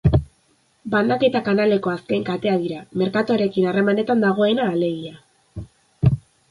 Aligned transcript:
Banaketa-kanaleko 0.93 1.93
azken 1.93 2.25
katea 2.31 2.57
dira, 2.65 2.81
merkatuarekin 3.03 3.69
harremanetan 3.73 4.27
dagoena, 4.29 4.71
alegia. 4.79 6.15